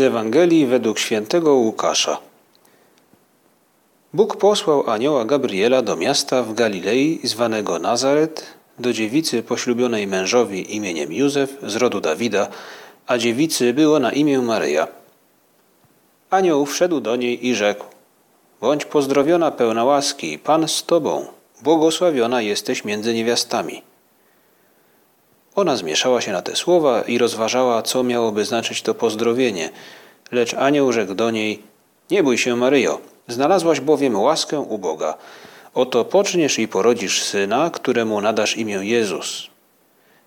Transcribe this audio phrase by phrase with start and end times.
[0.00, 2.18] Z Ewangelii według świętego Łukasza.
[4.14, 8.46] Bóg posłał anioła Gabriela do miasta w Galilei zwanego Nazaret,
[8.78, 12.48] do dziewicy poślubionej mężowi imieniem Józef z rodu Dawida,
[13.06, 14.88] a dziewicy było na imię Maryja.
[16.30, 17.84] Anioł wszedł do niej i rzekł:
[18.60, 21.26] Bądź pozdrowiona pełna łaski, Pan z tobą,
[21.62, 23.82] błogosławiona jesteś między niewiastami.
[25.54, 29.70] Ona zmieszała się na te słowa i rozważała, co miałoby znaczyć to pozdrowienie.
[30.32, 31.62] Lecz anioł rzekł do niej:
[32.10, 35.14] Nie bój się, Maryjo, znalazłaś bowiem łaskę u Boga.
[35.74, 39.46] Oto poczniesz i porodzisz syna, któremu nadasz imię Jezus.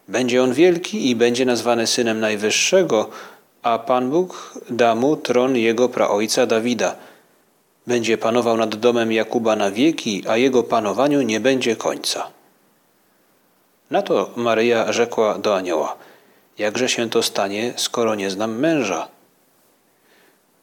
[0.08, 3.09] Będzie on wielki i będzie nazwany synem Najwyższego,
[3.64, 6.95] a Pan Bóg da mu tron jego praojca Dawida.
[7.88, 12.33] Będzie panował nad domem Jakuba na wieki, a jego panowaniu nie będzie końca.
[13.94, 15.96] Na to Maryja rzekła do anioła:
[16.58, 19.08] Jakże się to stanie, skoro nie znam męża?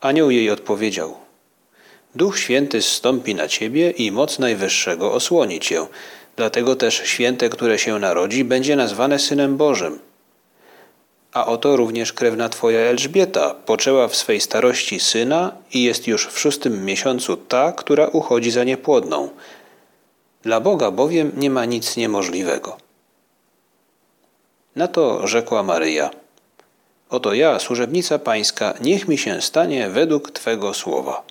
[0.00, 1.16] Anioł jej odpowiedział:
[2.14, 5.86] Duch Święty zstąpi na ciebie i moc Najwyższego osłoni cię.
[6.36, 9.98] Dlatego też święte, które się narodzi, będzie nazwane synem Bożym.
[11.32, 16.38] A oto również krewna twoja Elżbieta poczęła w swej starości syna i jest już w
[16.38, 19.28] szóstym miesiącu ta, która uchodzi za niepłodną.
[20.42, 22.89] Dla Boga bowiem nie ma nic niemożliwego.
[24.76, 26.10] Na to rzekła Maryja:
[27.10, 31.22] Oto ja, służebnica pańska, niech mi się stanie według Twego słowa.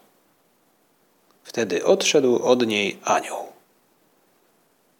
[1.43, 3.45] Wtedy odszedł od niej anioł.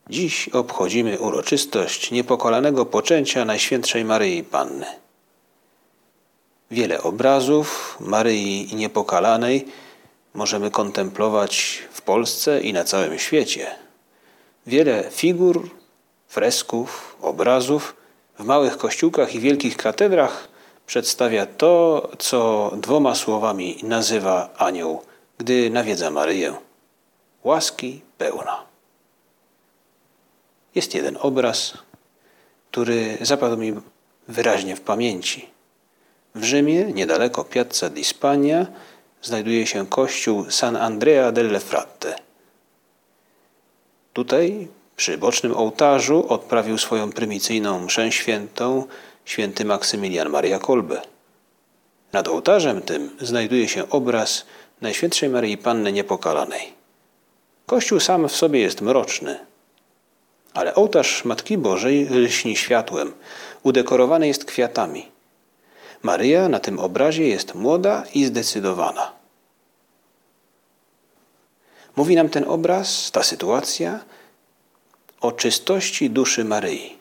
[0.10, 4.86] Dziś obchodzimy uroczystość niepokolanego poczęcia Najświętszej Maryi Panny.
[6.72, 9.66] Wiele obrazów Maryi Niepokalanej
[10.34, 13.76] możemy kontemplować w Polsce i na całym świecie.
[14.68, 15.70] Wiele figur,
[16.28, 17.99] fresków, obrazów
[18.40, 20.48] w małych kościółkach i wielkich katedrach
[20.88, 25.02] przedstawia to, co dwoma słowami nazywa anioł,
[25.38, 26.54] gdy nawiedza Maryję.
[27.44, 28.64] Łaski pełna.
[30.76, 31.74] Jest jeden obraz,
[32.72, 33.74] który zapadł mi
[34.28, 35.50] wyraźnie w pamięci.
[36.36, 38.66] W Rzymie, niedaleko Piazza di Spagna,
[39.22, 42.16] znajduje się kościół San Andrea delle Fratte.
[44.14, 44.68] Tutaj
[45.00, 48.86] przy bocznym ołtarzu odprawił swoją prymicyjną mszę świętą
[49.26, 51.02] święty Maksymilian Maria Kolbe.
[52.14, 54.46] Nad ołtarzem tym znajduje się obraz
[54.82, 56.74] Najświętszej Maryi Panny Niepokalanej.
[57.66, 59.40] Kościół sam w sobie jest mroczny,
[60.54, 63.14] ale ołtarz Matki Bożej lśni światłem,
[63.64, 65.12] udekorowany jest kwiatami.
[66.04, 69.12] Maryja na tym obrazie jest młoda i zdecydowana.
[71.96, 74.00] Mówi nam ten obraz, ta sytuacja,
[75.22, 76.98] o czystości duszy Maryi.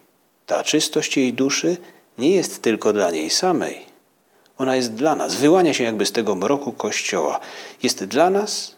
[0.47, 1.77] Ta czystość jej duszy
[2.19, 3.87] nie jest tylko dla niej samej.
[4.59, 7.41] Ona jest dla nas, wyłania się jakby z tego mroku Kościoła.
[7.83, 8.77] Jest dla nas,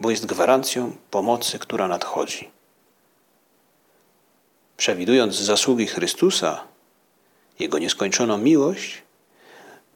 [0.00, 2.50] bo jest gwarancją pomocy, która nadchodzi.
[4.76, 6.64] Przewidując zasługi Chrystusa,
[7.58, 9.02] Jego nieskończoną miłość,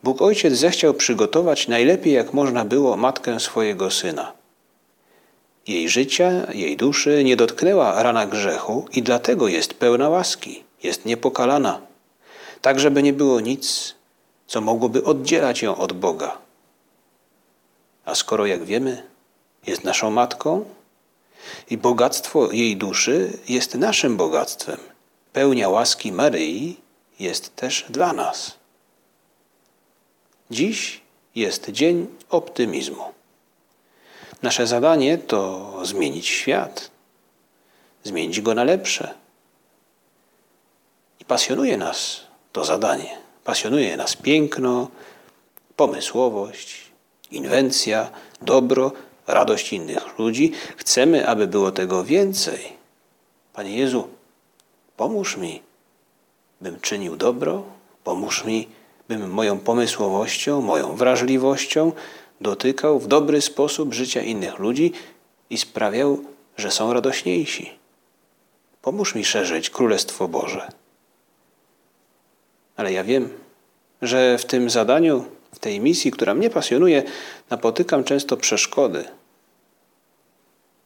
[0.03, 4.33] Bóg Ojciec zechciał przygotować najlepiej jak można było matkę swojego Syna–
[5.67, 11.81] jej życia, jej duszy nie dotknęła rana grzechu i dlatego jest pełna łaski, jest niepokalana,
[12.63, 13.95] tak żeby nie było nic,
[14.47, 16.39] co mogłoby oddzielać ją od Boga.
[18.05, 19.03] A skoro, jak wiemy,
[19.67, 20.65] jest naszą matką
[21.71, 24.79] i bogactwo jej duszy jest naszym bogactwem,
[25.33, 26.77] pełnia łaski Maryi
[27.19, 28.53] jest też dla nas.
[30.51, 31.01] Dziś
[31.35, 33.20] jest dzień optymizmu.
[34.43, 36.91] Nasze zadanie to zmienić świat,
[38.05, 39.15] zmienić go na lepsze.
[41.21, 42.21] I pasjonuje nas
[42.53, 43.19] to zadanie.
[43.45, 44.89] Pasjonuje nas piękno,
[45.77, 46.91] pomysłowość,
[47.31, 48.11] inwencja,
[48.43, 48.93] dobro,
[49.27, 50.53] radość innych ludzi.
[50.77, 52.73] Chcemy, aby było tego więcej.
[53.53, 54.09] Panie Jezu,
[54.97, 55.63] pomóż mi,
[56.61, 57.63] bym czynił dobro,
[58.05, 58.69] pomóż mi,
[59.09, 61.93] bym moją pomysłowością, moją wrażliwością,
[62.41, 64.93] dotykał w dobry sposób życia innych ludzi
[65.51, 66.25] i sprawiał,
[66.57, 67.71] że są radośniejsi.
[68.83, 70.73] Pomóż mi szerzyć Królestwo Boże.
[72.77, 73.29] Ale ja wiem,
[74.03, 77.03] że w tym zadaniu, w tej misji, która mnie pasjonuje,
[77.51, 79.05] napotykam często przeszkody.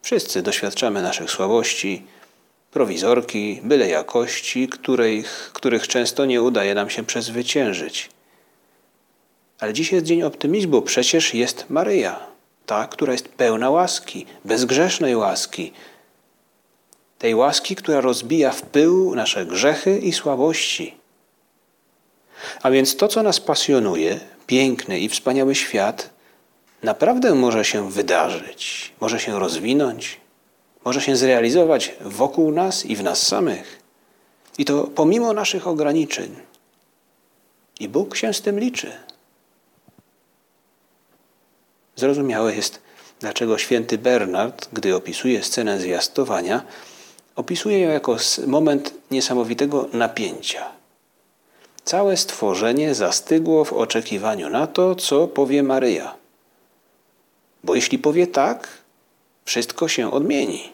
[0.02, 2.02] Wszyscy doświadczamy naszych słabości,
[2.70, 8.13] prowizorki, byle jakości, których, których często nie udaje nam się przezwyciężyć.
[9.60, 12.26] Ale dziś jest dzień optymizmu, przecież jest Maryja,
[12.66, 15.72] ta, która jest pełna łaski, bezgrzesznej łaski.
[17.18, 20.94] Tej łaski, która rozbija w pył nasze grzechy i słabości.
[22.62, 26.10] A więc to, co nas pasjonuje, piękny i wspaniały świat
[26.82, 30.20] naprawdę może się wydarzyć, może się rozwinąć,
[30.84, 33.82] może się zrealizować wokół nas i w nas samych.
[34.58, 36.36] I to pomimo naszych ograniczeń.
[37.80, 38.92] I Bóg się z tym liczy.
[41.96, 42.80] Zrozumiałe jest,
[43.20, 46.62] dlaczego święty Bernard, gdy opisuje scenę zwiastowania,
[47.36, 50.68] opisuje ją jako moment niesamowitego napięcia.
[51.84, 56.14] Całe stworzenie zastygło w oczekiwaniu na to, co powie Maryja.
[57.64, 58.68] Bo jeśli powie tak,
[59.44, 60.72] wszystko się odmieni.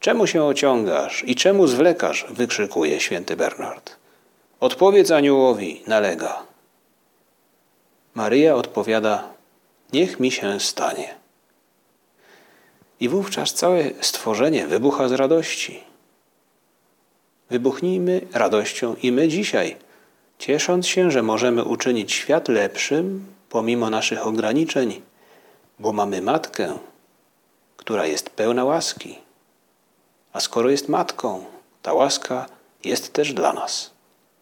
[0.00, 2.26] Czemu się ociągasz i czemu zwlekasz?
[2.30, 3.96] wykrzykuje święty Bernard.
[4.60, 6.49] Odpowiedz aniołowi, nalega.
[8.14, 9.28] Maryja odpowiada:
[9.92, 11.14] Niech mi się stanie.
[13.00, 15.84] I wówczas całe stworzenie wybucha z radości.
[17.50, 19.76] Wybuchnijmy radością i my dzisiaj,
[20.38, 25.02] ciesząc się, że możemy uczynić świat lepszym pomimo naszych ograniczeń,
[25.78, 26.78] bo mamy matkę,
[27.76, 29.18] która jest pełna łaski.
[30.32, 31.44] A skoro jest matką,
[31.82, 32.46] ta łaska
[32.84, 33.90] jest też dla nas.